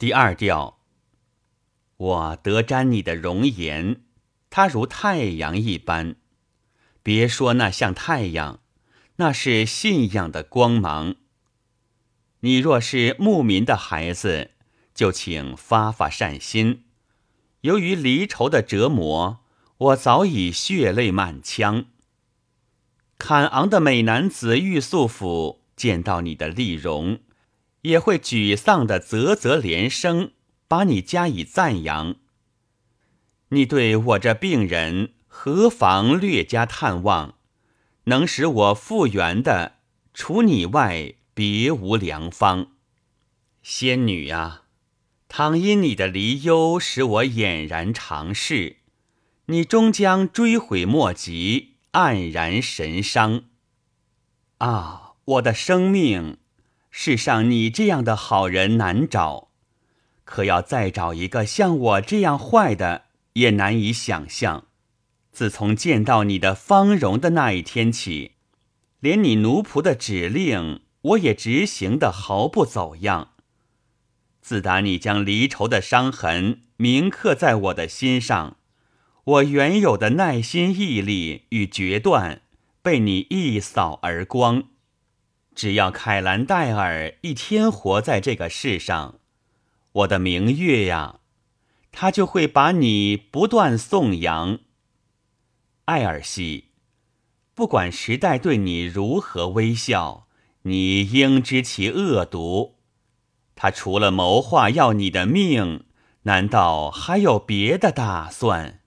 [0.00, 0.78] 第二调，
[1.98, 4.00] 我得沾你的容颜，
[4.48, 6.16] 它如太阳一般。
[7.02, 8.60] 别说那像太阳，
[9.16, 11.16] 那是信仰的光芒。
[12.40, 14.52] 你若是牧民的孩子，
[14.94, 16.84] 就请发发善心。
[17.60, 19.40] 由于离愁的折磨，
[19.76, 21.84] 我早已血泪满腔。
[23.18, 27.20] 坎昂的美男子玉素甫见到你的丽容。
[27.82, 30.32] 也会沮丧的啧啧连声，
[30.68, 32.16] 把你加以赞扬。
[33.48, 37.34] 你对我这病人何妨略加探望，
[38.04, 39.78] 能使我复原的，
[40.14, 42.72] 除你外别无良方。
[43.62, 44.64] 仙女啊，
[45.28, 48.76] 倘因你的离忧使我俨然长逝，
[49.46, 53.44] 你终将追悔莫及，黯然神伤。
[54.58, 56.36] 啊，我的生命！
[56.90, 59.48] 世上你这样的好人难找，
[60.24, 63.04] 可要再找一个像我这样坏的，
[63.34, 64.66] 也难以想象。
[65.32, 68.32] 自从见到你的芳容的那一天起，
[68.98, 73.30] 连你奴仆的指令，我也执行的毫不走样。
[74.42, 78.56] 自打你将离愁的伤痕铭刻在我的心上，
[79.24, 82.42] 我原有的耐心、毅力与决断，
[82.82, 84.64] 被你一扫而光。
[85.60, 89.16] 只要凯兰戴尔一天活在这个世上，
[89.92, 91.20] 我的明月呀，
[91.92, 94.60] 他就会把你不断颂扬。
[95.84, 96.70] 艾尔西，
[97.54, 100.26] 不管时代对你如何微笑，
[100.62, 102.76] 你应知其恶毒。
[103.54, 105.84] 他除了谋划要你的命，
[106.22, 108.79] 难道还有别的打算？